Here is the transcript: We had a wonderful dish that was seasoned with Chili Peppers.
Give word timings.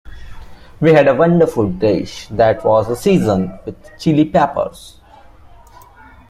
We 0.79 0.93
had 0.93 1.07
a 1.07 1.13
wonderful 1.13 1.69
dish 1.69 2.27
that 2.29 2.65
was 2.65 2.99
seasoned 2.99 3.51
with 3.65 3.99
Chili 3.99 4.25
Peppers. 4.25 4.99